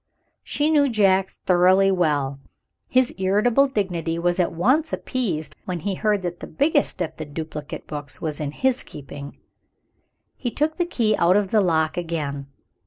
She 0.43 0.71
knew 0.71 0.89
Jack 0.89 1.29
thoroughly 1.45 1.91
well. 1.91 2.39
His 2.89 3.13
irritable 3.19 3.67
dignity 3.67 4.17
was 4.17 4.39
at 4.39 4.51
once 4.51 4.91
appeased 4.91 5.55
when 5.65 5.81
he 5.81 5.93
heard 5.93 6.23
that 6.23 6.39
the 6.39 6.47
biggest 6.47 7.01
of 7.03 7.15
the 7.17 7.25
duplicate 7.27 7.85
books 7.85 8.19
was 8.19 8.39
in 8.39 8.49
his 8.49 8.81
keeping. 8.81 9.37
He 10.35 10.49
took 10.49 10.77
the 10.77 10.85
key 10.87 11.15
out 11.17 11.37
of 11.37 11.51
the 11.51 11.61
lock 11.61 11.97
again. 11.97 12.47